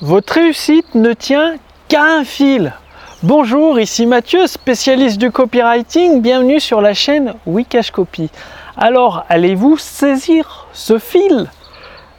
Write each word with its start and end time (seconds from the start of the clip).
Votre 0.00 0.34
réussite 0.34 0.96
ne 0.96 1.12
tient 1.12 1.54
qu'à 1.86 2.02
un 2.02 2.24
fil. 2.24 2.72
Bonjour, 3.22 3.78
ici 3.78 4.06
Mathieu, 4.06 4.48
spécialiste 4.48 5.18
du 5.18 5.30
copywriting. 5.30 6.20
Bienvenue 6.20 6.58
sur 6.58 6.80
la 6.80 6.94
chaîne 6.94 7.34
Wikash 7.46 7.92
Copy. 7.92 8.28
Alors, 8.76 9.24
allez-vous 9.28 9.78
saisir 9.78 10.66
ce 10.72 10.98
fil? 10.98 11.48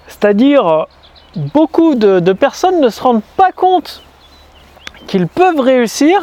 C'est-à-dire, 0.07 0.87
beaucoup 1.35 1.95
de, 1.95 2.31
personnes 2.31 2.79
ne 2.79 2.87
se 2.87 3.01
rendent 3.01 3.21
pas 3.35 3.51
compte 3.51 4.03
qu'ils 5.05 5.27
peuvent 5.27 5.59
réussir, 5.59 6.21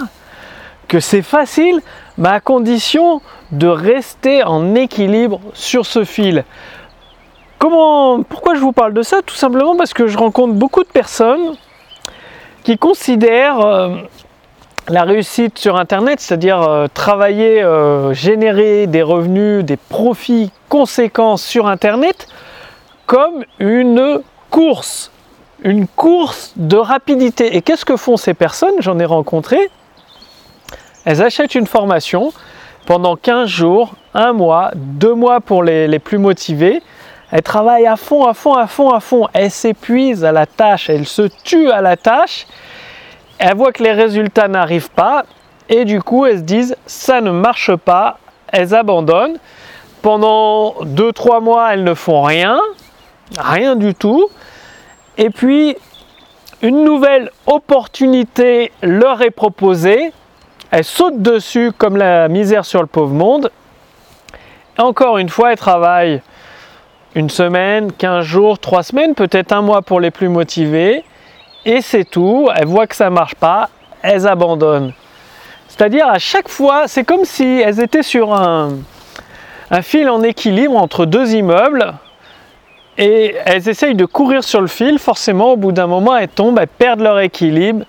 que 0.89 1.00
c'est 1.00 1.21
facile, 1.21 1.80
mais 2.16 2.30
à 2.30 2.41
condition 2.41 3.21
de 3.50 3.66
rester 3.66 4.43
en 4.43 4.75
équilibre 4.75 5.39
sur 5.53 5.84
ce 5.84 6.05
fil. 6.05 6.45
Pourquoi 7.70 8.56
je 8.56 8.60
vous 8.60 8.72
parle 8.72 8.92
de 8.92 9.02
ça 9.02 9.22
Tout 9.24 9.36
simplement 9.36 9.76
parce 9.76 9.94
que 9.94 10.08
je 10.08 10.18
rencontre 10.18 10.54
beaucoup 10.54 10.82
de 10.82 10.88
personnes 10.88 11.54
qui 12.64 12.76
considèrent 12.76 13.61
euh, 13.61 13.96
la 14.89 15.04
réussite 15.04 15.58
sur 15.58 15.76
Internet, 15.76 16.18
c'est-à-dire 16.18 16.61
euh, 16.61 16.89
travailler, 16.93 17.62
euh, 17.62 18.12
générer 18.14 18.89
des 18.89 19.03
revenus, 19.03 19.64
des 19.64 19.76
profits 19.76 20.50
conséquents 20.68 21.36
sur 21.36 21.68
Internet, 21.68 22.26
comme 23.06 23.44
une 23.61 24.20
course, 24.50 25.12
une 25.62 25.86
course 25.86 26.54
de 26.56 26.76
rapidité. 26.76 27.56
Et 27.56 27.62
qu'est-ce 27.62 27.84
que 27.84 27.96
font 27.96 28.17
ces 28.17 28.34
personnes? 28.34 28.75
J'en 28.81 28.98
ai 28.98 29.04
rencontré. 29.04 29.70
Elles 31.04 31.22
achètent 31.22 31.54
une 31.54 31.68
formation 31.68 32.33
pendant 32.86 33.14
15 33.14 33.48
jours, 33.48 33.94
un 34.14 34.33
mois, 34.33 34.72
deux 34.75 35.14
mois 35.14 35.41
pour 35.41 35.62
les, 35.62 35.86
les 35.86 36.00
plus 36.00 36.19
motivés. 36.19 36.83
Elles 37.33 37.42
travaillent 37.42 37.86
à 37.86 37.97
fond, 37.97 38.25
à 38.25 38.34
fond, 38.34 38.55
à 38.55 38.69
fond, 38.69 38.91
à 38.91 39.00
fond. 39.00 39.27
Elles 39.33 39.50
s'épuisent 39.50 40.25
à 40.25 40.31
la 40.31 40.47
tâche, 40.47 40.89
elles 40.89 41.06
se 41.06 41.23
tuent 41.42 41.70
à 41.70 41.81
la 41.81 41.97
tâche 41.97 42.47
elles 43.45 43.56
voient 43.56 43.73
que 43.73 43.83
les 43.83 43.92
résultats 43.92 44.47
n'arrivent 44.47 44.91
pas 44.91 45.25
et 45.69 45.84
du 45.84 46.01
coup 46.01 46.27
elles 46.27 46.39
se 46.39 46.43
disent 46.43 46.77
ça 46.87 47.21
ne 47.21 47.33
marche 47.33 47.75
pas, 47.75 48.19
elles 48.47 48.73
abandonnent. 48.73 49.39
Pendant 50.01 50.75
2-3 50.84 51.43
mois 51.43 51.73
elles 51.75 51.83
ne 51.83 51.95
font 51.95 52.23
rien, 52.23 52.61
rien 53.37 53.75
du 53.75 53.97
tout. 53.97 54.28
Et 55.19 55.31
puis 55.31 55.77
une 56.62 56.84
nouvelle 56.84 57.31
opportunité 57.47 58.71
leur 58.81 59.23
est 59.23 59.33
proposée, 59.33 60.12
elles 60.71 60.84
sautent 60.84 61.21
dessus 61.21 61.73
comme 61.77 61.97
la 61.97 62.28
misère 62.28 62.65
sur 62.65 62.81
le 62.81 62.87
pauvre 62.87 63.12
monde. 63.12 63.51
Encore 64.78 65.19
une 65.19 65.28
fois, 65.28 65.51
elles 65.51 65.59
travaillent 65.59 66.23
une 67.15 67.31
semaine, 67.31 67.93
15 67.93 68.25
jours, 68.25 68.59
3 68.59 68.83
semaines, 68.83 69.15
peut-être 69.15 69.53
un 69.53 69.63
mois 69.63 69.83
pour 69.83 70.01
les 70.01 70.11
plus 70.11 70.29
motivés 70.29 71.05
et 71.65 71.81
c'est 71.81 72.05
tout. 72.05 72.49
Elles 72.55 72.67
voient 72.67 72.87
que 72.87 72.97
ça 72.97 73.11
ne 73.11 73.15
marche 73.15 73.35
pas, 73.35 73.69
elles 74.03 74.27
abandonnent. 74.27 74.93
C'est-à-dire 75.69 76.07
à 76.07 76.19
chaque 76.19 76.49
fois, 76.49 76.89
c'est 76.89 77.05
comme 77.05 77.25
si 77.25 77.45
elles 77.45 77.81
étaient 77.81 78.03
sur 78.03 78.35
un, 78.35 78.71
fil 79.83 80.09
en 80.11 80.23
équilibre 80.23 80.77
entre 80.77 81.07
deux 81.07 81.35
immeubles 81.35 81.95
et 82.99 83.35
elles 83.47 83.69
essayent 83.69 83.95
de 83.95 84.05
courir 84.05 84.45
sur 84.45 84.61
le 84.61 84.67
fil. 84.67 84.99
Forcément, 84.99 85.53
au 85.53 85.57
bout 85.57 85.73
d'un 85.73 85.87
moment, 85.87 86.17
elles 86.17 86.29
tombent, 86.29 86.59
elles 86.59 86.69
perdent 86.69 87.01
leur 87.01 87.21
équilibre 87.21 87.85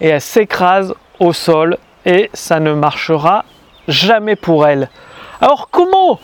et 0.00 0.08
elles 0.08 0.20
s'écrasent 0.20 0.94
au 1.20 1.32
sol 1.32 1.78
et 2.04 2.30
ça 2.32 2.58
ne 2.58 2.72
marchera 2.72 3.44
jamais 3.86 4.36
pour 4.36 4.66
elles. 4.66 4.88
Alors 5.40 5.68
comment 5.70 6.18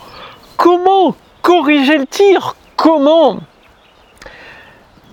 Comment 0.57 1.15
corriger 1.45 1.99
le 1.99 2.07
tir 2.07 2.57
Comment 2.75 3.39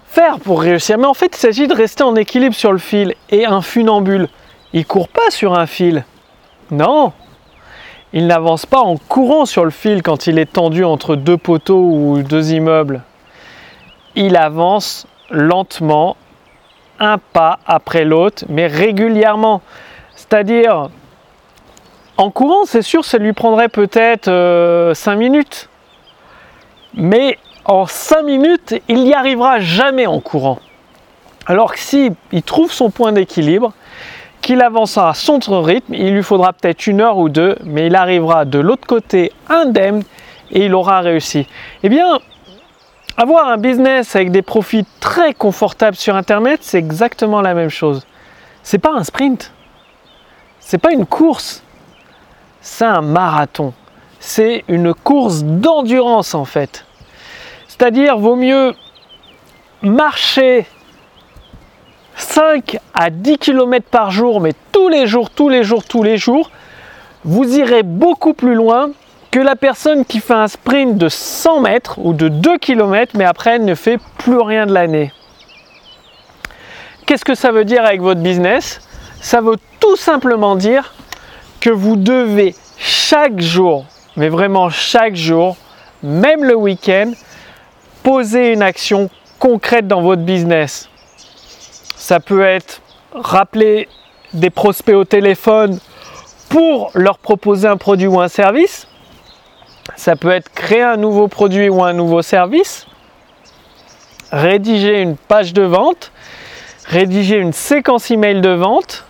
faire 0.07 0.39
pour 0.39 0.61
réussir? 0.61 0.97
Mais 0.97 1.05
en 1.05 1.13
fait, 1.13 1.35
il 1.35 1.39
s'agit 1.39 1.67
de 1.67 1.75
rester 1.75 2.03
en 2.03 2.15
équilibre 2.15 2.55
sur 2.55 2.71
le 2.71 2.79
fil. 2.79 3.13
Et 3.29 3.45
un 3.45 3.61
funambule, 3.61 4.29
il 4.73 4.85
court 4.85 5.09
pas 5.09 5.29
sur 5.29 5.59
un 5.59 5.67
fil. 5.67 6.05
Non, 6.71 7.11
il 8.13 8.27
n'avance 8.27 8.65
pas 8.65 8.79
en 8.79 8.97
courant 8.97 9.45
sur 9.45 9.63
le 9.63 9.71
fil 9.71 10.01
quand 10.01 10.25
il 10.25 10.39
est 10.39 10.51
tendu 10.51 10.83
entre 10.83 11.15
deux 11.15 11.37
poteaux 11.37 11.83
ou 11.91 12.23
deux 12.23 12.53
immeubles. 12.53 13.03
Il 14.15 14.35
avance 14.35 15.05
lentement, 15.29 16.17
un 16.99 17.17
pas 17.17 17.59
après 17.67 18.05
l'autre, 18.05 18.45
mais 18.49 18.67
régulièrement. 18.67 19.61
C'est-à-dire, 20.15 20.89
en 22.17 22.31
courant, 22.31 22.65
c'est 22.65 22.81
sûr, 22.81 23.05
ça 23.05 23.17
lui 23.17 23.33
prendrait 23.33 23.69
peut-être 23.69 24.25
5 24.25 24.31
euh, 24.31 25.15
minutes. 25.15 25.69
Mais 26.93 27.37
en 27.65 27.85
5 27.85 28.23
minutes, 28.23 28.75
il 28.87 29.03
n'y 29.03 29.13
arrivera 29.13 29.59
jamais 29.59 30.07
en 30.07 30.19
courant. 30.19 30.59
Alors 31.45 31.73
que 31.73 31.79
si 31.79 32.11
il 32.31 32.43
trouve 32.43 32.71
son 32.71 32.89
point 32.89 33.11
d'équilibre, 33.11 33.73
qu'il 34.41 34.61
avance 34.61 34.97
à 34.97 35.13
son 35.13 35.39
rythme, 35.61 35.93
il 35.93 36.13
lui 36.13 36.23
faudra 36.23 36.53
peut-être 36.53 36.87
une 36.87 37.01
heure 37.01 37.17
ou 37.17 37.29
deux, 37.29 37.55
mais 37.63 37.87
il 37.87 37.95
arrivera 37.95 38.45
de 38.45 38.59
l'autre 38.59 38.87
côté 38.87 39.31
indemne 39.49 40.03
et 40.51 40.65
il 40.65 40.73
aura 40.73 41.01
réussi. 41.01 41.47
Eh 41.83 41.89
bien, 41.89 42.19
avoir 43.17 43.49
un 43.49 43.57
business 43.57 44.15
avec 44.15 44.31
des 44.31 44.41
profits 44.41 44.85
très 44.99 45.33
confortables 45.33 45.95
sur 45.95 46.15
Internet, 46.15 46.61
c'est 46.63 46.77
exactement 46.77 47.41
la 47.41 47.53
même 47.53 47.69
chose. 47.69 48.05
C'est 48.63 48.79
pas 48.79 48.93
un 48.93 49.03
sprint, 49.03 49.53
c'est 50.59 50.77
pas 50.77 50.91
une 50.91 51.05
course, 51.05 51.63
c'est 52.61 52.85
un 52.85 53.01
marathon. 53.01 53.73
C'est 54.23 54.63
une 54.67 54.93
course 54.93 55.43
d'endurance 55.43 56.35
en 56.35 56.45
fait. 56.45 56.85
C'est-à-dire, 57.67 58.17
vaut 58.17 58.35
mieux 58.35 58.75
marcher 59.81 60.67
5 62.15 62.77
à 62.93 63.09
10 63.09 63.39
km 63.39 63.85
par 63.89 64.11
jour, 64.11 64.39
mais 64.39 64.53
tous 64.71 64.89
les 64.89 65.07
jours, 65.07 65.31
tous 65.31 65.49
les 65.49 65.63
jours, 65.63 65.83
tous 65.83 66.03
les 66.03 66.17
jours, 66.17 66.51
vous 67.25 67.57
irez 67.57 67.81
beaucoup 67.81 68.33
plus 68.33 68.53
loin 68.53 68.91
que 69.31 69.39
la 69.39 69.55
personne 69.55 70.05
qui 70.05 70.19
fait 70.19 70.33
un 70.33 70.47
sprint 70.47 70.97
de 70.97 71.09
100 71.09 71.61
mètres 71.61 71.97
ou 71.97 72.13
de 72.13 72.27
2 72.27 72.59
km, 72.59 73.13
mais 73.17 73.25
après 73.25 73.55
elle 73.55 73.65
ne 73.65 73.75
fait 73.75 73.97
plus 74.19 74.39
rien 74.39 74.67
de 74.67 74.73
l'année. 74.73 75.11
Qu'est-ce 77.07 77.25
que 77.25 77.35
ça 77.35 77.51
veut 77.51 77.65
dire 77.65 77.83
avec 77.83 78.01
votre 78.01 78.21
business? 78.21 78.81
Ça 79.19 79.41
veut 79.41 79.57
tout 79.79 79.95
simplement 79.95 80.55
dire 80.55 80.93
que 81.59 81.71
vous 81.71 81.95
devez 81.95 82.53
chaque 82.77 83.39
jour, 83.39 83.85
mais 84.15 84.29
vraiment 84.29 84.69
chaque 84.69 85.15
jour, 85.15 85.57
même 86.03 86.43
le 86.43 86.55
week-end, 86.55 87.11
poser 88.03 88.53
une 88.53 88.61
action 88.61 89.09
concrète 89.39 89.87
dans 89.87 90.01
votre 90.01 90.21
business. 90.21 90.89
Ça 91.95 92.19
peut 92.19 92.41
être 92.41 92.81
rappeler 93.13 93.87
des 94.33 94.49
prospects 94.49 94.95
au 94.95 95.03
téléphone 95.03 95.79
pour 96.49 96.91
leur 96.93 97.17
proposer 97.17 97.67
un 97.67 97.77
produit 97.77 98.07
ou 98.07 98.19
un 98.19 98.27
service. 98.27 98.87
Ça 99.95 100.15
peut 100.15 100.31
être 100.31 100.51
créer 100.53 100.81
un 100.81 100.97
nouveau 100.97 101.27
produit 101.27 101.69
ou 101.69 101.83
un 101.83 101.93
nouveau 101.93 102.21
service. 102.21 102.87
Rédiger 104.31 105.01
une 105.01 105.15
page 105.15 105.53
de 105.53 105.63
vente. 105.63 106.11
Rédiger 106.85 107.37
une 107.37 107.53
séquence 107.53 108.09
email 108.11 108.41
de 108.41 108.49
vente. 108.49 109.05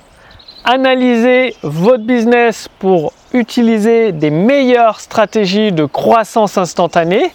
Analyser 0.64 1.56
votre 1.64 2.04
business 2.04 2.68
pour 2.80 3.14
utiliser 3.34 4.12
des 4.12 4.30
meilleures 4.30 5.00
stratégies 5.00 5.72
de 5.72 5.86
croissance 5.86 6.58
instantanée 6.58 7.32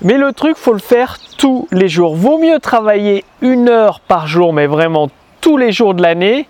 mais 0.00 0.16
le 0.16 0.32
truc, 0.32 0.56
faut 0.56 0.72
le 0.72 0.78
faire 0.78 1.18
tous 1.38 1.66
les 1.72 1.88
jours. 1.88 2.14
Vaut 2.14 2.38
mieux 2.38 2.60
travailler 2.60 3.24
une 3.40 3.68
heure 3.68 3.98
par 3.98 4.28
jour, 4.28 4.52
mais 4.52 4.66
vraiment 4.66 5.08
tous 5.40 5.56
les 5.56 5.72
jours 5.72 5.94
de 5.94 6.02
l'année, 6.02 6.46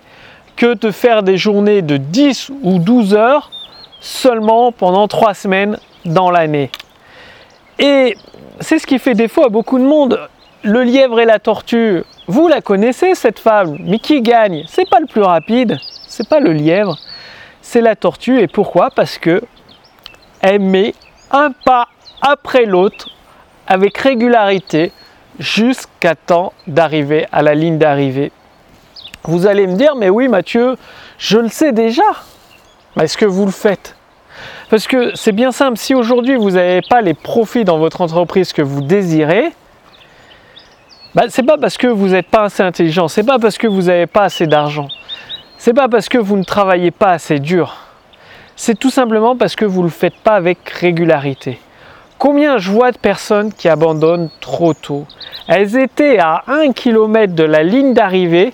que 0.56 0.75
de 0.75 0.91
faire 0.91 1.22
des 1.22 1.38
journées 1.38 1.81
de 1.81 1.97
10 1.97 2.50
ou 2.62 2.78
12 2.78 3.15
heures 3.15 3.50
seulement 4.00 4.70
pendant 4.70 5.09
3 5.09 5.32
semaines 5.32 5.78
dans 6.05 6.31
l'année. 6.31 6.70
Et 7.78 8.16
c'est 8.60 8.78
ce 8.78 8.87
qui 8.87 8.99
fait 8.99 9.15
défaut 9.15 9.44
à 9.44 9.49
beaucoup 9.49 9.78
de 9.78 9.84
monde. 9.84 10.20
Le 10.65 10.83
lièvre 10.83 11.21
et 11.21 11.25
la 11.25 11.39
tortue, 11.39 12.03
vous 12.27 12.49
la 12.49 12.61
connaissez 12.61 13.15
cette 13.15 13.38
femme, 13.38 13.77
mais 13.81 14.00
qui 14.00 14.23
gagne? 14.23 14.65
C'est 14.67 14.91
pas 14.91 14.99
le 14.99 15.06
plus 15.06 15.23
rapide, 15.23 15.79
c'est 16.09 16.29
pas 16.29 16.41
le 16.41 16.53
lièvre, 16.53 16.99
c'est 17.62 17.81
la 17.81 17.94
tortue. 17.94 18.41
Et 18.41 18.49
pourquoi? 18.49 18.91
Parce 18.91 19.19
que 19.19 19.41
elle 20.41 20.59
met 20.59 20.94
un 21.31 21.53
pas 21.53 21.87
après 22.21 22.65
l'autre 22.65 23.09
avec 23.69 23.99
régularité 23.99 24.91
jusqu'à 25.38 26.17
temps 26.17 26.53
d'arriver 26.67 27.27
à 27.31 27.43
la 27.43 27.55
ligne 27.55 27.79
d'arrivée. 27.79 28.32
Vous 29.23 29.47
allez 29.47 29.67
me 29.69 29.77
dire, 29.77 29.94
mais 29.94 30.11
oui 30.11 30.27
Mathieu, 30.27 30.77
je 31.19 31.38
le 31.38 31.49
sais 31.49 31.71
déjà. 31.71 32.03
Est-ce 33.00 33.17
que 33.17 33.27
vous 33.27 33.44
le 33.44 33.53
faites? 33.53 33.94
Parce 34.71 34.88
que 34.88 35.15
c'est 35.15 35.32
bien 35.32 35.53
simple, 35.53 35.79
si 35.79 35.94
aujourd'hui 35.94 36.35
vous 36.35 36.53
n'avez 36.53 36.82
pas 36.82 37.00
les 37.00 37.15
profits 37.15 37.65
dans 37.65 37.79
votre 37.79 38.00
entreprise 38.00 38.53
que 38.53 38.62
vous 38.62 38.82
désirez, 38.82 39.53
bah, 41.14 41.25
c'est 41.28 41.43
pas 41.43 41.58
parce 41.58 41.76
que 41.76 41.87
vous 41.87 42.08
n'êtes 42.08 42.28
pas 42.28 42.44
assez 42.44 42.62
intelligent, 42.62 43.08
c'est 43.08 43.25
pas 43.25 43.38
parce 43.38 43.58
que 43.58 43.66
vous 43.66 43.82
n'avez 43.82 44.06
pas 44.06 44.25
assez 44.25 44.46
d'argent, 44.46 44.88
c'est 45.56 45.75
pas 45.75 45.88
parce 45.88 46.08
que 46.08 46.19
vous 46.19 46.37
ne 46.37 46.44
travaillez 46.44 46.90
pas 46.90 47.10
assez 47.10 47.38
dur, 47.38 47.76
c'est 48.56 48.78
tout 48.78 48.90
simplement 48.90 49.37
parce 49.37 49.56
que 49.56 49.64
vous 49.64 49.81
ne 49.81 49.87
le 49.87 49.90
faites 49.90 50.16
pas 50.16 50.34
avec 50.34 50.69
régularité. 50.69 51.58
Combien 52.19 52.58
je 52.58 52.72
vois 52.72 52.90
de 52.90 52.99
personnes 52.99 53.52
qui 53.52 53.69
abandonnent 53.69 54.28
trop 54.40 54.75
tôt? 54.75 55.06
Elles 55.46 55.76
étaient 55.76 56.19
à 56.19 56.43
1 56.49 56.72
km 56.72 57.32
de 57.32 57.44
la 57.44 57.62
ligne 57.62 57.94
d'arrivée, 57.94 58.52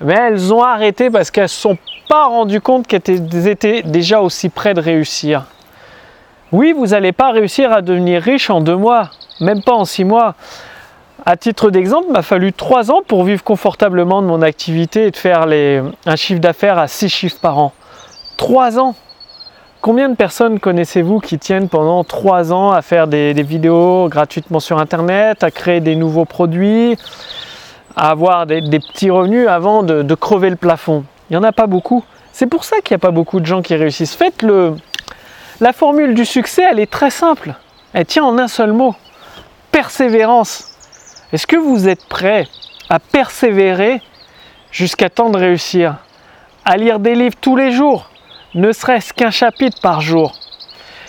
mais 0.00 0.14
elles 0.14 0.52
ont 0.52 0.64
arrêté 0.64 1.10
parce 1.10 1.30
qu'elles 1.30 1.44
ne 1.44 1.48
se 1.48 1.60
sont 1.60 1.78
pas 2.08 2.26
rendues 2.26 2.60
compte 2.60 2.88
qu'elles 2.88 3.46
étaient 3.46 3.82
déjà 3.82 4.20
aussi 4.20 4.48
près 4.48 4.74
de 4.74 4.80
réussir. 4.80 5.44
Oui, 6.50 6.72
vous 6.76 6.88
n'allez 6.88 7.12
pas 7.12 7.30
réussir 7.30 7.72
à 7.72 7.82
devenir 7.82 8.20
riche 8.20 8.50
en 8.50 8.60
deux 8.60 8.76
mois, 8.76 9.10
même 9.40 9.62
pas 9.62 9.74
en 9.74 9.84
six 9.84 10.04
mois. 10.04 10.34
À 11.26 11.36
titre 11.36 11.70
d'exemple, 11.70 12.10
m'a 12.10 12.22
fallu 12.22 12.52
trois 12.52 12.90
ans 12.90 13.02
pour 13.06 13.24
vivre 13.24 13.42
confortablement 13.42 14.20
de 14.20 14.26
mon 14.26 14.42
activité 14.42 15.06
et 15.06 15.10
de 15.10 15.16
faire 15.16 15.46
un 16.06 16.16
chiffre 16.16 16.40
d'affaires 16.40 16.78
à 16.78 16.88
six 16.88 17.08
chiffres 17.08 17.40
par 17.40 17.58
an. 17.58 17.72
Trois 18.36 18.78
ans 18.78 18.94
Combien 19.80 20.08
de 20.08 20.14
personnes 20.14 20.60
connaissez-vous 20.60 21.20
qui 21.20 21.38
tiennent 21.38 21.68
pendant 21.68 22.04
trois 22.04 22.54
ans 22.54 22.72
à 22.72 22.80
faire 22.80 23.06
des, 23.06 23.34
vidéos 23.34 24.08
gratuitement 24.08 24.58
sur 24.58 24.78
Internet, 24.78 25.44
à 25.44 25.50
créer 25.50 25.80
des 25.80 25.94
nouveaux 25.94 26.24
produits, 26.24 26.96
à 27.94 28.10
avoir 28.10 28.46
des, 28.46 28.62
petits 28.62 29.10
revenus 29.10 29.46
avant 29.46 29.82
de, 29.82 30.14
crever 30.14 30.48
le 30.48 30.56
plafond? 30.56 31.04
Il 31.28 31.34
n'y 31.34 31.36
en 31.36 31.42
a 31.42 31.52
pas 31.52 31.66
beaucoup. 31.66 32.02
C'est 32.32 32.46
pour 32.46 32.64
ça 32.64 32.78
qu'il 32.80 32.94
n'y 32.94 32.96
a 32.96 32.98
pas 32.98 33.10
beaucoup 33.10 33.40
de 33.40 33.46
gens 33.46 33.60
qui 33.60 33.76
réussissent. 33.76 34.14
Faites 34.14 34.42
le... 34.42 34.74
La 35.60 35.74
formule 35.74 36.14
du 36.14 36.24
succès, 36.24 36.64
elle 36.68 36.80
est 36.80 36.90
très 36.90 37.10
simple. 37.10 37.54
Elle 37.92 38.06
tient 38.06 38.24
en 38.24 38.38
un 38.38 38.48
seul 38.48 38.72
mot. 38.72 38.94
Persévérance. 39.70 40.73
Est-ce 41.34 41.48
que 41.48 41.56
vous 41.56 41.88
êtes 41.88 42.04
prêt 42.04 42.46
à 42.88 43.00
persévérer 43.00 44.00
jusqu'à 44.70 45.10
temps 45.10 45.30
de 45.30 45.36
réussir 45.36 45.96
À 46.64 46.76
lire 46.76 47.00
des 47.00 47.16
livres 47.16 47.34
tous 47.40 47.56
les 47.56 47.72
jours 47.72 48.08
ne 48.54 48.70
serait-ce 48.70 49.12
qu'un 49.12 49.32
chapitre 49.32 49.80
par 49.82 50.00
jour? 50.00 50.36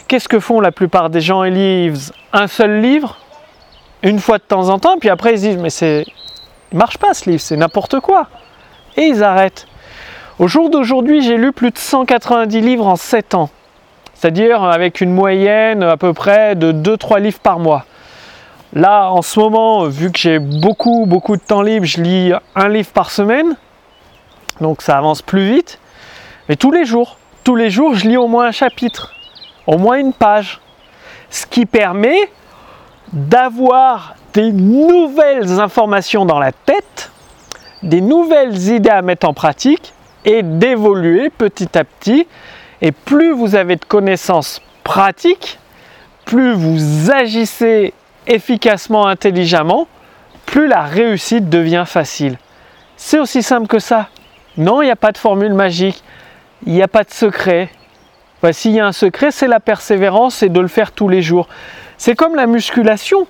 Qu'est-ce 0.08 0.28
que 0.28 0.40
font 0.40 0.62
la 0.62 0.72
plupart 0.72 1.12
des 1.12 1.22
gens? 1.22 1.44
Ils 1.44 1.54
lisent 1.54 2.12
un 2.34 2.48
seul 2.48 2.82
livre, 2.82 3.20
une 4.02 4.18
fois 4.18 4.40
de 4.40 4.44
temps 4.44 4.70
en 4.70 4.80
temps, 4.80 4.98
puis 4.98 5.10
après 5.10 5.36
ils 5.36 5.42
disent 5.42 5.58
mais 5.58 5.70
c'est, 5.70 6.04
il 6.72 6.78
marche 6.80 6.98
pas 6.98 7.14
ce 7.14 7.30
livre, 7.30 7.42
c'est 7.44 7.56
n'importe 7.56 8.00
quoi, 8.00 8.28
et 8.98 9.04
ils 9.04 9.24
arrêtent. 9.24 9.68
Au 10.40 10.48
jour 10.48 10.72
d'aujourd'hui, 10.72 11.22
j'ai 11.22 11.38
lu 11.38 11.52
plus 11.52 11.70
de 11.70 11.78
190 11.78 12.62
livres 12.62 12.88
en 12.88 12.96
7 12.96 13.36
ans, 13.36 13.52
c'est-à-dire 14.16 14.64
avec 14.64 15.02
une 15.02 15.12
moyenne 15.12 15.84
à 15.84 15.98
peu 15.98 16.14
près 16.14 16.56
de 16.56 16.72
2-3 16.72 17.22
livres 17.22 17.42
par 17.42 17.60
mois. 17.60 17.86
Là, 18.76 19.10
en 19.10 19.22
ce 19.22 19.40
moment, 19.40 19.86
vu 19.86 20.12
que 20.12 20.20
j'ai 20.20 20.38
beaucoup, 20.40 21.06
beaucoup 21.08 21.36
de 21.38 21.42
temps 21.42 21.62
libre, 21.62 21.86
je 21.86 22.02
lis 22.02 22.34
un 22.56 22.70
livre 22.70 22.92
par 22.92 23.10
semaine, 23.10 23.56
donc 24.62 24.82
ça 24.82 24.98
avance 24.98 25.22
plus 25.22 25.50
vite, 25.50 25.80
mais 26.50 26.56
tous 26.56 26.72
les 26.72 26.86
jours 26.86 27.18
tous 27.46 27.56
les 27.56 27.70
jours, 27.70 27.94
je 27.94 28.10
lis 28.10 28.18
au 28.18 28.28
moins 28.28 28.48
un 28.48 28.52
chapitre, 28.52 29.14
au 29.68 29.78
moins 29.78 30.00
une 30.00 30.14
page. 30.14 30.60
Ce 31.30 31.46
qui 31.46 31.68
permet 31.68 32.32
d'avoir 33.14 34.16
des 34.34 34.52
nouvelles 34.52 35.60
informations 35.60 36.26
dans 36.26 36.40
la 36.40 36.52
tête, 36.52 37.12
des 37.84 38.02
nouvelles 38.02 38.58
idées 38.70 38.90
à 38.90 39.04
mettre 39.04 39.30
en 39.30 39.34
pratique 39.36 39.94
et 40.26 40.42
d'évoluer 40.42 41.30
petit 41.30 41.78
à 41.78 41.84
petit. 41.84 42.28
Et 42.82 42.92
plus 42.92 43.32
vous 43.32 43.54
avez 43.54 43.76
de 43.76 43.86
connaissances 43.86 44.60
pratiques, 44.84 45.60
plus 46.26 46.54
vous 46.54 47.12
agissez 47.12 47.94
efficacement, 48.28 49.08
intelligemment, 49.08 49.88
plus 50.46 50.68
la 50.68 50.84
réussite 50.84 51.50
devient 51.50 51.86
facile. 51.86 52.38
C'est 52.98 53.20
aussi 53.20 53.44
simple 53.44 53.68
que 53.68 53.80
ça. 53.80 54.10
Non, 54.58 54.82
il 54.82 54.86
n'y 54.86 54.92
a 54.92 54.96
pas 54.96 55.12
de 55.12 55.18
formule 55.18 55.54
magique 55.54 56.04
il 56.66 56.74
n'y 56.74 56.82
a 56.82 56.88
pas 56.88 57.04
de 57.04 57.12
secret. 57.12 57.70
S'il 58.52 58.74
y 58.74 58.80
a 58.80 58.86
un 58.86 58.92
secret, 58.92 59.32
c'est 59.32 59.48
la 59.48 59.60
persévérance 59.60 60.44
et 60.44 60.50
de 60.50 60.60
le 60.60 60.68
faire 60.68 60.92
tous 60.92 61.08
les 61.08 61.24
jours. 61.24 61.48
C'est 61.98 62.16
comme 62.16 62.36
la 62.36 62.46
musculation, 62.46 63.26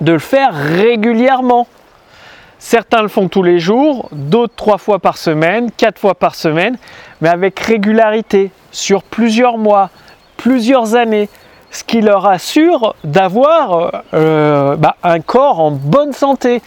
de 0.00 0.12
le 0.12 0.18
faire 0.18 0.52
régulièrement. 0.52 1.68
Certains 2.58 3.02
le 3.02 3.08
font 3.08 3.28
tous 3.28 3.44
les 3.44 3.60
jours, 3.60 4.08
d'autres 4.10 4.54
trois 4.56 4.78
fois 4.78 4.98
par 4.98 5.16
semaine, 5.16 5.70
quatre 5.70 6.00
fois 6.00 6.16
par 6.16 6.34
semaine, 6.34 6.76
mais 7.20 7.28
avec 7.28 7.60
régularité, 7.60 8.50
sur 8.72 9.04
plusieurs 9.04 9.58
mois, 9.58 9.90
plusieurs 10.36 10.96
années, 10.96 11.28
ce 11.74 11.82
qui 11.82 12.00
leur 12.00 12.26
assure 12.26 12.94
d'avoir 13.02 14.04
euh, 14.14 14.76
bah, 14.76 14.96
un 15.02 15.20
corps 15.20 15.60
en 15.60 15.72
bonne 15.72 16.12
santé. 16.12 16.62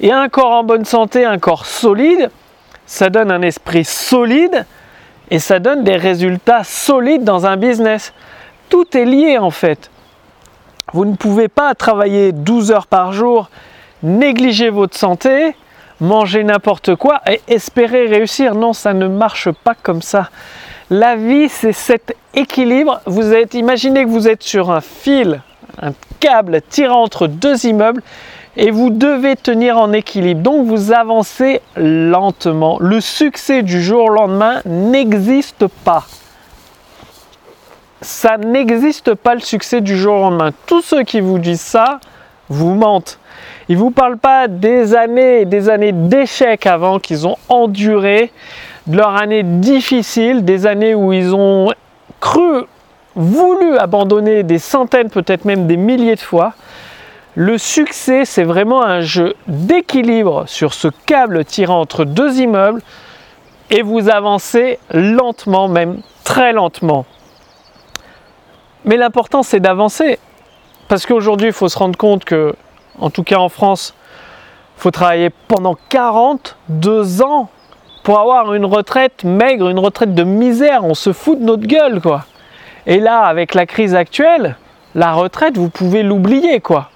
Et 0.00 0.10
un 0.12 0.28
corps 0.28 0.52
en 0.52 0.64
bonne 0.64 0.84
santé, 0.84 1.24
un 1.24 1.38
corps 1.38 1.66
solide, 1.66 2.30
ça 2.86 3.10
donne 3.10 3.30
un 3.30 3.42
esprit 3.42 3.84
solide 3.84 4.64
et 5.30 5.38
ça 5.38 5.58
donne 5.58 5.84
des 5.84 5.96
résultats 5.96 6.64
solides 6.64 7.24
dans 7.24 7.46
un 7.46 7.56
business. 7.56 8.14
Tout 8.70 8.96
est 8.96 9.04
lié 9.04 9.38
en 9.38 9.50
fait. 9.50 9.90
Vous 10.92 11.04
ne 11.04 11.16
pouvez 11.16 11.48
pas 11.48 11.74
travailler 11.74 12.32
12 12.32 12.72
heures 12.72 12.86
par 12.86 13.12
jour, 13.12 13.50
négliger 14.02 14.70
votre 14.70 14.96
santé, 14.96 15.54
manger 16.00 16.44
n'importe 16.44 16.94
quoi 16.94 17.20
et 17.30 17.40
espérer 17.48 18.06
réussir. 18.06 18.54
Non, 18.54 18.72
ça 18.72 18.94
ne 18.94 19.08
marche 19.08 19.50
pas 19.50 19.74
comme 19.74 20.02
ça. 20.02 20.30
La 20.90 21.16
vie, 21.16 21.48
c'est 21.48 21.72
cet 21.72 22.14
équilibre. 22.32 23.00
Vous 23.06 23.32
êtes, 23.32 23.54
imaginez 23.54 24.04
que 24.04 24.08
vous 24.08 24.28
êtes 24.28 24.44
sur 24.44 24.70
un 24.70 24.80
fil, 24.80 25.42
un 25.82 25.92
câble 26.20 26.62
tirant 26.68 27.02
entre 27.02 27.26
deux 27.26 27.66
immeubles 27.66 28.02
et 28.56 28.70
vous 28.70 28.90
devez 28.90 29.34
tenir 29.34 29.78
en 29.78 29.92
équilibre. 29.92 30.42
Donc 30.42 30.66
vous 30.66 30.92
avancez 30.92 31.60
lentement. 31.76 32.78
Le 32.80 33.00
succès 33.00 33.62
du 33.62 33.82
jour 33.82 34.04
au 34.04 34.10
lendemain 34.10 34.60
n'existe 34.64 35.66
pas. 35.84 36.06
Ça 38.00 38.36
n'existe 38.36 39.14
pas 39.14 39.34
le 39.34 39.40
succès 39.40 39.80
du 39.80 39.98
jour 39.98 40.14
au 40.14 40.20
lendemain. 40.20 40.50
Tous 40.66 40.82
ceux 40.82 41.02
qui 41.02 41.20
vous 41.20 41.38
disent 41.38 41.60
ça 41.60 41.98
vous 42.48 42.74
mentent. 42.74 43.18
Ils 43.68 43.74
ne 43.76 43.80
vous 43.80 43.90
parlent 43.90 44.18
pas 44.18 44.46
des 44.46 44.94
années 44.94 45.40
et 45.40 45.44
des 45.46 45.68
années 45.68 45.92
d'échecs 45.92 46.66
avant 46.66 47.00
qu'ils 47.00 47.26
ont 47.26 47.36
enduré, 47.48 48.30
de 48.86 48.96
leurs 48.96 49.16
années 49.16 49.42
difficiles, 49.42 50.44
des 50.44 50.66
années 50.66 50.94
où 50.94 51.12
ils 51.12 51.34
ont 51.34 51.72
cru, 52.20 52.64
voulu 53.14 53.76
abandonner 53.78 54.42
des 54.42 54.58
centaines, 54.58 55.10
peut-être 55.10 55.44
même 55.44 55.66
des 55.66 55.76
milliers 55.76 56.14
de 56.14 56.20
fois. 56.20 56.52
Le 57.34 57.58
succès, 57.58 58.24
c'est 58.24 58.44
vraiment 58.44 58.82
un 58.82 59.00
jeu 59.00 59.34
d'équilibre 59.46 60.44
sur 60.46 60.72
ce 60.72 60.88
câble 61.06 61.44
tirant 61.44 61.80
entre 61.80 62.04
deux 62.04 62.40
immeubles 62.40 62.82
et 63.70 63.82
vous 63.82 64.08
avancez 64.08 64.78
lentement, 64.90 65.68
même 65.68 66.00
très 66.24 66.52
lentement. 66.52 67.04
Mais 68.84 68.96
l'important, 68.96 69.42
c'est 69.42 69.60
d'avancer. 69.60 70.18
Parce 70.88 71.04
qu'aujourd'hui, 71.04 71.48
il 71.48 71.52
faut 71.52 71.68
se 71.68 71.78
rendre 71.78 71.98
compte 71.98 72.24
que, 72.24 72.54
en 72.98 73.10
tout 73.10 73.24
cas 73.24 73.38
en 73.38 73.48
France, 73.48 73.94
il 74.78 74.82
faut 74.82 74.90
travailler 74.90 75.30
pendant 75.48 75.76
42 75.88 77.22
ans 77.22 77.50
pour 78.06 78.20
avoir 78.20 78.54
une 78.54 78.66
retraite 78.66 79.24
maigre, 79.24 79.68
une 79.68 79.80
retraite 79.80 80.14
de 80.14 80.22
misère. 80.22 80.84
On 80.84 80.94
se 80.94 81.12
fout 81.12 81.40
de 81.40 81.44
notre 81.44 81.66
gueule, 81.66 82.00
quoi. 82.00 82.24
Et 82.86 83.00
là, 83.00 83.22
avec 83.22 83.52
la 83.52 83.66
crise 83.66 83.96
actuelle, 83.96 84.54
la 84.94 85.10
retraite, 85.10 85.58
vous 85.58 85.70
pouvez 85.70 86.04
l'oublier, 86.04 86.60
quoi 86.60 86.90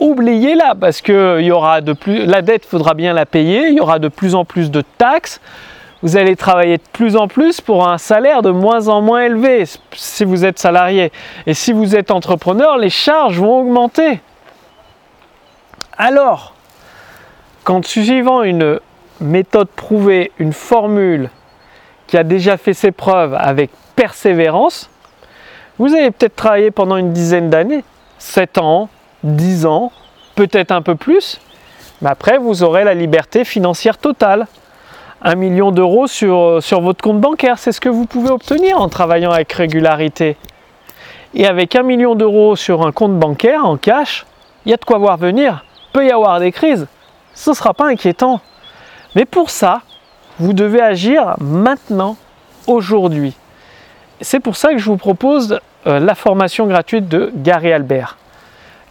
oubliez-la 0.00 0.74
parce 0.74 1.02
que 1.02 1.40
y 1.42 1.50
aura 1.50 1.82
de 1.82 1.92
plus, 1.92 2.24
la 2.24 2.40
dette, 2.40 2.64
faudra 2.64 2.94
bien 2.94 3.12
la 3.12 3.26
payer, 3.26 3.68
il 3.68 3.74
y 3.74 3.80
aura 3.80 3.98
de 3.98 4.08
plus 4.08 4.34
en 4.34 4.46
plus 4.46 4.70
de 4.70 4.82
taxes, 4.98 5.40
vous 6.02 6.16
allez 6.16 6.36
travailler 6.36 6.78
de 6.78 6.88
plus 6.92 7.16
en 7.16 7.28
plus 7.28 7.60
pour 7.60 7.86
un 7.86 7.98
salaire 7.98 8.40
de 8.40 8.50
moins 8.50 8.88
en 8.88 9.02
moins 9.02 9.24
élevé 9.24 9.64
si 9.92 10.24
vous 10.24 10.46
êtes 10.46 10.58
salarié. 10.58 11.12
Et 11.46 11.52
si 11.52 11.72
vous 11.72 11.96
êtes 11.96 12.10
entrepreneur, 12.10 12.78
les 12.78 12.90
charges 12.90 13.38
vont 13.38 13.60
augmenter. 13.60 14.20
Alors, 15.98 16.54
quand 17.62 17.86
suivant 17.86 18.42
une 18.42 18.80
méthode 19.20 19.68
prouvée, 19.68 20.32
une 20.38 20.52
formule 20.52 21.30
qui 22.06 22.16
a 22.16 22.24
déjà 22.24 22.56
fait 22.56 22.74
ses 22.74 22.92
preuves 22.92 23.34
avec 23.34 23.70
persévérance, 23.96 24.90
vous 25.78 25.94
allez 25.94 26.10
peut-être 26.10 26.36
travailler 26.36 26.70
pendant 26.70 26.96
une 26.96 27.12
dizaine 27.12 27.50
d'années, 27.50 27.84
7 28.18 28.58
ans, 28.58 28.88
10 29.24 29.66
ans, 29.66 29.90
peut-être 30.34 30.70
un 30.70 30.82
peu 30.82 30.94
plus, 30.94 31.40
mais 32.00 32.10
après 32.10 32.38
vous 32.38 32.62
aurez 32.62 32.84
la 32.84 32.94
liberté 32.94 33.44
financière 33.44 33.98
totale. 33.98 34.46
Un 35.22 35.36
million 35.36 35.72
d'euros 35.72 36.06
sur, 36.06 36.58
sur 36.62 36.80
votre 36.82 37.02
compte 37.02 37.20
bancaire, 37.20 37.58
c'est 37.58 37.72
ce 37.72 37.80
que 37.80 37.88
vous 37.88 38.04
pouvez 38.04 38.30
obtenir 38.30 38.78
en 38.80 38.88
travaillant 38.88 39.30
avec 39.30 39.52
régularité. 39.52 40.36
Et 41.32 41.46
avec 41.46 41.74
un 41.74 41.82
million 41.82 42.14
d'euros 42.14 42.56
sur 42.56 42.86
un 42.86 42.92
compte 42.92 43.18
bancaire 43.18 43.64
en 43.64 43.76
cash, 43.76 44.26
il 44.64 44.70
y 44.70 44.74
a 44.74 44.76
de 44.76 44.84
quoi 44.84 44.98
voir 44.98 45.16
venir. 45.16 45.64
Peut 45.92 46.06
y 46.06 46.10
avoir 46.10 46.38
des 46.40 46.52
crises, 46.52 46.86
ce 47.34 47.50
ne 47.50 47.54
sera 47.54 47.74
pas 47.74 47.86
inquiétant. 47.86 48.40
Mais 49.14 49.24
pour 49.24 49.50
ça, 49.50 49.82
vous 50.38 50.52
devez 50.52 50.80
agir 50.80 51.36
maintenant, 51.40 52.16
aujourd'hui. 52.66 53.34
C'est 54.20 54.40
pour 54.40 54.56
ça 54.56 54.72
que 54.72 54.78
je 54.78 54.86
vous 54.86 54.96
propose 54.96 55.60
euh, 55.86 55.98
la 55.98 56.14
formation 56.14 56.66
gratuite 56.66 57.08
de 57.08 57.30
Gary 57.36 57.72
Albert. 57.72 58.16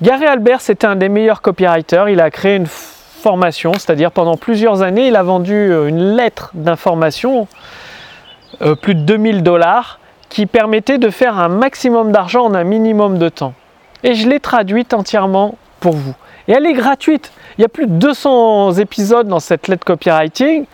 Gary 0.02 0.26
Albert, 0.26 0.62
c'était 0.62 0.88
un 0.88 0.96
des 0.96 1.10
meilleurs 1.10 1.42
copywriters. 1.42 2.10
Il 2.10 2.22
a 2.22 2.30
créé 2.30 2.56
une 2.56 2.68
formation, 2.68 3.74
c'est-à-dire 3.74 4.12
pendant 4.12 4.38
plusieurs 4.38 4.82
années, 4.82 5.08
il 5.08 5.16
a 5.16 5.24
vendu 5.24 5.54
euh, 5.54 5.88
une 5.88 6.16
lettre 6.16 6.52
d'information, 6.54 7.48
euh, 8.62 8.76
plus 8.76 8.96
de 8.96 9.02
2000 9.02 9.44
dollars, 9.44 10.00
qui 10.30 10.46
permettait 10.46 10.98
de 10.98 11.10
faire 11.10 11.40
un 11.40 11.50
maximum 11.50 12.12
d'argent 12.12 12.46
en 12.46 12.54
un 12.54 12.64
minimum 12.64 13.18
de 13.18 13.30
temps. 13.30 13.54
Et 14.04 14.16
je 14.16 14.28
l'ai 14.28 14.40
traduite 14.40 14.94
entièrement 14.94 15.56
vous. 15.92 16.14
Et 16.48 16.54
elle 16.54 16.66
est 16.66 16.74
gratuite. 16.74 17.32
Il 17.58 17.62
y 17.62 17.66
a 17.66 17.70
plus 17.70 17.88
de 17.88 17.94
200 17.94 18.74
épisodes 18.74 19.28
dans 19.28 19.40
cette 19.40 19.68
lettre 19.68 19.86
copywriting 19.86 20.66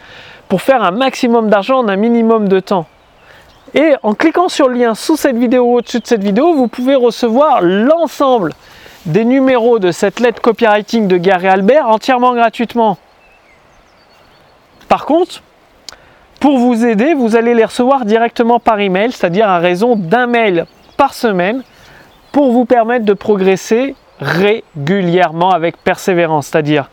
pour 0.48 0.62
faire 0.62 0.84
un 0.84 0.92
maximum 0.92 1.50
d'argent 1.50 1.80
en 1.80 1.89
un 1.89 1.96
minimum 1.96 2.48
de 2.48 2.60
temps. 2.60 2.88
Et 3.75 3.94
en 4.01 4.16
cliquant 4.16 4.50
sur 4.50 4.68
le 4.68 4.75
lien 4.75 4.96
sous 4.96 5.16
cette 5.16 5.38
vidéo 5.38 5.63
ou 5.63 5.78
au-dessus 5.78 6.00
de 6.00 6.08
cette 6.08 6.24
vidéo, 6.24 6.54
vous 6.54 6.68
pouvez 6.68 6.96
recevoir 6.96 7.62
l'ensemble 7.62 8.54
des 9.06 9.25
numéros 9.25 9.80
de 9.80 9.92
cette 9.92 10.20
lettre 10.20 10.42
copywriting 10.42 11.08
de 11.08 11.18
Gary 11.18 11.48
Albert 11.48 11.88
entièrement 11.88 12.34
gratuitement. 12.34 12.98
Par 14.88 15.06
contre, 15.06 15.44
pour 16.39 16.58
vous 16.58 16.86
aider, 16.86 17.13
vous 17.13 17.36
allez 17.36 17.54
les 17.54 17.66
recevoir 17.66 18.06
directement 18.06 18.60
par 18.60 18.80
email, 18.80 19.12
c'est-à-dire 19.12 19.48
à 19.48 19.60
raison 19.60 19.96
d'un 19.96 20.25
mail 20.25 20.66
par 20.98 21.13
semaine 21.13 21.63
pour 22.32 22.51
vous 22.51 22.66
permettre 22.66 23.06
de 23.06 23.13
progresser 23.13 23.96
régulièrement 24.19 25.51
avec 25.51 25.77
persévérance. 25.77 26.47
C'est-à-dire, 26.47 26.89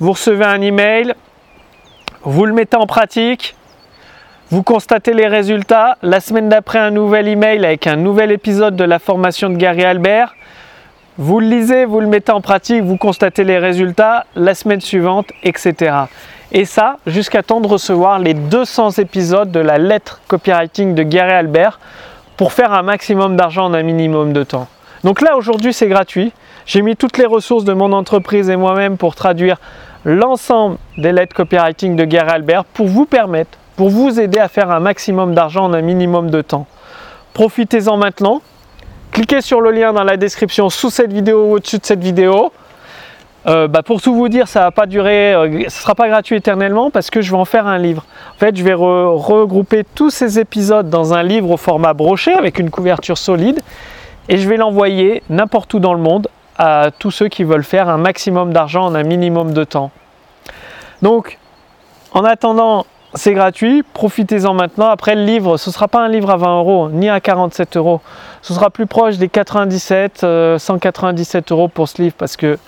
vous 0.00 0.12
recevez 0.12 0.44
un 0.44 0.60
email, 0.60 1.14
vous 2.22 2.46
le 2.46 2.52
mettez 2.52 2.76
en 2.76 2.86
pratique, 2.86 3.54
vous 4.50 4.62
constatez 4.62 5.14
les 5.14 5.26
résultats. 5.26 5.96
La 6.02 6.20
semaine 6.20 6.48
d'après, 6.48 6.78
un 6.78 6.90
nouvel 6.90 7.28
email 7.28 7.64
avec 7.64 7.86
un 7.86 7.96
nouvel 7.96 8.30
épisode 8.30 8.76
de 8.76 8.84
la 8.84 8.98
formation 8.98 9.50
de 9.50 9.56
Gary 9.56 9.84
Albert. 9.84 10.34
Vous 11.16 11.40
le 11.40 11.46
lisez, 11.46 11.84
vous 11.84 12.00
le 12.00 12.06
mettez 12.08 12.32
en 12.32 12.40
pratique, 12.40 12.82
vous 12.82 12.96
constatez 12.96 13.44
les 13.44 13.58
résultats. 13.58 14.26
La 14.36 14.54
semaine 14.54 14.80
suivante, 14.80 15.26
etc. 15.42 15.94
Et 16.52 16.64
ça, 16.64 16.98
jusqu'à 17.06 17.42
temps 17.42 17.60
de 17.60 17.66
recevoir 17.66 18.18
les 18.18 18.34
200 18.34 18.90
épisodes 18.92 19.50
de 19.50 19.60
la 19.60 19.78
lettre 19.78 20.20
copywriting 20.28 20.94
de 20.94 21.02
Gary 21.02 21.32
Albert 21.32 21.80
pour 22.36 22.52
faire 22.52 22.72
un 22.72 22.82
maximum 22.82 23.36
d'argent 23.36 23.64
en 23.64 23.74
un 23.74 23.82
minimum 23.82 24.32
de 24.32 24.44
temps. 24.44 24.68
Donc 25.04 25.20
là, 25.20 25.36
aujourd'hui, 25.36 25.72
c'est 25.72 25.88
gratuit. 25.88 26.32
J'ai 26.66 26.80
mis 26.80 26.96
toutes 26.96 27.18
les 27.18 27.26
ressources 27.26 27.64
de 27.64 27.74
mon 27.74 27.92
entreprise 27.92 28.48
et 28.48 28.56
moi-même 28.56 28.96
pour 28.96 29.14
traduire 29.14 29.58
l'ensemble 30.04 30.78
des 30.96 31.12
lettres 31.12 31.34
copywriting 31.36 31.94
de 31.94 32.04
Gary 32.04 32.30
Albert 32.30 32.64
pour 32.64 32.86
vous 32.86 33.04
permettre, 33.04 33.58
pour 33.76 33.90
vous 33.90 34.18
aider 34.18 34.38
à 34.38 34.48
faire 34.48 34.70
un 34.70 34.80
maximum 34.80 35.34
d'argent 35.34 35.64
en 35.64 35.74
un 35.74 35.82
minimum 35.82 36.30
de 36.30 36.40
temps. 36.40 36.66
Profitez-en 37.34 37.98
maintenant. 37.98 38.40
Cliquez 39.12 39.42
sur 39.42 39.60
le 39.60 39.72
lien 39.72 39.92
dans 39.92 40.04
la 40.04 40.16
description 40.16 40.70
sous 40.70 40.88
cette 40.88 41.12
vidéo 41.12 41.50
ou 41.50 41.54
au-dessus 41.56 41.78
de 41.78 41.84
cette 41.84 42.02
vidéo. 42.02 42.50
Euh, 43.46 43.68
bah, 43.68 43.82
pour 43.82 44.00
tout 44.00 44.14
vous 44.14 44.30
dire, 44.30 44.48
ça 44.48 44.60
va 44.60 44.70
pas 44.70 44.86
durer, 44.86 45.34
euh, 45.34 45.68
sera 45.68 45.94
pas 45.94 46.08
gratuit 46.08 46.36
éternellement 46.36 46.90
parce 46.90 47.10
que 47.10 47.20
je 47.20 47.30
vais 47.30 47.36
en 47.36 47.44
faire 47.44 47.66
un 47.66 47.76
livre. 47.76 48.06
En 48.36 48.38
fait, 48.38 48.56
je 48.56 48.64
vais 48.64 48.72
regrouper 48.72 49.84
tous 49.94 50.08
ces 50.08 50.38
épisodes 50.38 50.88
dans 50.88 51.12
un 51.12 51.22
livre 51.22 51.50
au 51.50 51.58
format 51.58 51.92
broché 51.92 52.32
avec 52.32 52.58
une 52.58 52.70
couverture 52.70 53.18
solide 53.18 53.60
et 54.30 54.38
je 54.38 54.48
vais 54.48 54.56
l'envoyer 54.56 55.22
n'importe 55.28 55.74
où 55.74 55.78
dans 55.78 55.92
le 55.92 56.00
monde 56.00 56.28
à 56.58 56.90
tous 56.98 57.10
ceux 57.10 57.28
qui 57.28 57.44
veulent 57.44 57.64
faire 57.64 57.88
un 57.88 57.98
maximum 57.98 58.52
d'argent 58.52 58.84
en 58.84 58.94
un 58.94 59.02
minimum 59.02 59.52
de 59.52 59.64
temps. 59.64 59.90
Donc, 61.02 61.38
en 62.12 62.24
attendant, 62.24 62.86
c'est 63.14 63.34
gratuit, 63.34 63.82
profitez-en 63.82 64.54
maintenant. 64.54 64.88
Après, 64.88 65.14
le 65.14 65.24
livre, 65.24 65.56
ce 65.56 65.70
ne 65.70 65.72
sera 65.72 65.88
pas 65.88 66.04
un 66.04 66.08
livre 66.08 66.30
à 66.30 66.36
20 66.36 66.58
euros, 66.58 66.88
ni 66.90 67.08
à 67.08 67.20
47 67.20 67.76
euros. 67.76 68.00
Ce 68.42 68.54
sera 68.54 68.70
plus 68.70 68.86
proche 68.86 69.18
des 69.18 69.28
97, 69.28 70.26
197 70.58 71.50
euh, 71.50 71.54
euros 71.54 71.68
pour 71.68 71.88
ce 71.88 72.02
livre 72.02 72.14
parce 72.18 72.36
que 72.36 72.58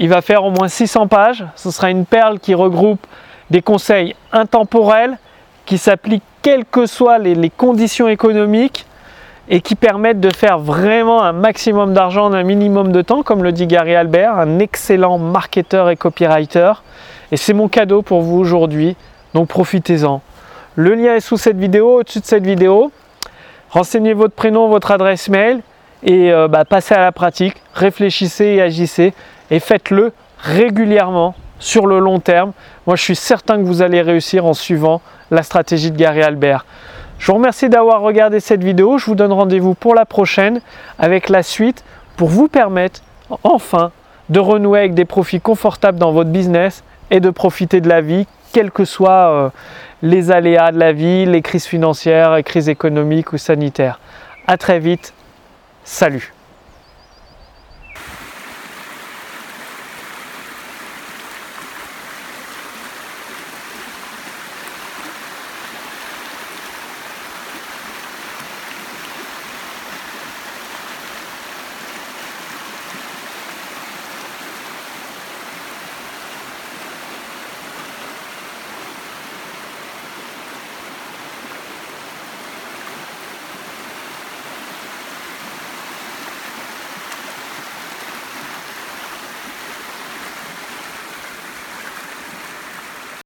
il 0.00 0.08
va 0.08 0.22
faire 0.22 0.44
au 0.44 0.50
moins 0.50 0.68
600 0.68 1.08
pages. 1.08 1.44
Ce 1.56 1.70
sera 1.70 1.90
une 1.90 2.06
perle 2.06 2.38
qui 2.38 2.54
regroupe 2.54 3.04
des 3.50 3.62
conseils 3.62 4.14
intemporels 4.32 5.18
qui 5.66 5.76
s'appliquent 5.76 6.22
quelles 6.42 6.64
que 6.64 6.86
soient 6.86 7.18
les 7.18 7.50
conditions 7.50 8.08
économiques 8.08 8.86
et 9.50 9.60
qui 9.60 9.74
permettent 9.74 10.20
de 10.20 10.32
faire 10.32 10.58
vraiment 10.58 11.22
un 11.22 11.32
maximum 11.32 11.94
d'argent 11.94 12.26
en 12.26 12.32
un 12.34 12.42
minimum 12.42 12.92
de 12.92 13.02
temps, 13.02 13.22
comme 13.22 13.42
le 13.42 13.52
dit 13.52 13.66
Gary 13.66 13.94
Albert, 13.94 14.38
un 14.38 14.58
excellent 14.58 15.18
marketeur 15.18 15.88
et 15.88 15.96
copywriter. 15.96 16.72
Et 17.32 17.36
c'est 17.36 17.54
mon 17.54 17.68
cadeau 17.68 18.02
pour 18.02 18.20
vous 18.20 18.38
aujourd'hui, 18.38 18.96
donc 19.34 19.48
profitez-en. 19.48 20.20
Le 20.76 20.94
lien 20.94 21.14
est 21.14 21.20
sous 21.20 21.38
cette 21.38 21.56
vidéo, 21.56 22.00
au-dessus 22.00 22.20
de 22.20 22.24
cette 22.24 22.44
vidéo. 22.44 22.92
Renseignez 23.70 24.12
votre 24.12 24.34
prénom, 24.34 24.68
votre 24.68 24.90
adresse 24.90 25.28
mail 25.28 25.60
et 26.02 26.32
euh, 26.32 26.46
bah, 26.48 26.64
passez 26.64 26.94
à 26.94 27.00
la 27.00 27.12
pratique, 27.12 27.56
réfléchissez 27.74 28.44
et 28.44 28.62
agissez 28.62 29.14
et 29.50 29.60
faites-le 29.60 30.12
régulièrement 30.38 31.34
sur 31.58 31.86
le 31.86 31.98
long 31.98 32.20
terme. 32.20 32.52
Moi, 32.86 32.96
je 32.96 33.02
suis 33.02 33.16
certain 33.16 33.56
que 33.56 33.62
vous 33.62 33.82
allez 33.82 34.00
réussir 34.00 34.46
en 34.46 34.54
suivant 34.54 35.00
la 35.30 35.42
stratégie 35.42 35.90
de 35.90 35.96
Gary 35.96 36.22
Albert. 36.22 36.64
Je 37.18 37.26
vous 37.26 37.34
remercie 37.34 37.68
d'avoir 37.68 38.00
regardé 38.00 38.40
cette 38.40 38.62
vidéo. 38.62 38.98
Je 38.98 39.06
vous 39.06 39.14
donne 39.14 39.32
rendez-vous 39.32 39.74
pour 39.74 39.94
la 39.94 40.04
prochaine 40.04 40.60
avec 40.98 41.28
la 41.28 41.42
suite 41.42 41.84
pour 42.16 42.28
vous 42.28 42.48
permettre 42.48 43.00
enfin 43.42 43.90
de 44.28 44.40
renouer 44.40 44.80
avec 44.80 44.94
des 44.94 45.04
profits 45.04 45.40
confortables 45.40 45.98
dans 45.98 46.12
votre 46.12 46.30
business 46.30 46.84
et 47.10 47.20
de 47.20 47.30
profiter 47.30 47.80
de 47.80 47.88
la 47.88 48.00
vie, 48.00 48.26
quels 48.52 48.70
que 48.70 48.84
soient 48.84 49.30
euh, 49.30 49.50
les 50.02 50.30
aléas 50.30 50.72
de 50.72 50.78
la 50.78 50.92
vie, 50.92 51.24
les 51.26 51.42
crises 51.42 51.66
financières, 51.66 52.34
les 52.34 52.42
crises 52.42 52.68
économiques 52.68 53.32
ou 53.32 53.38
sanitaires. 53.38 54.00
À 54.46 54.56
très 54.56 54.78
vite. 54.78 55.14
Salut 55.84 56.37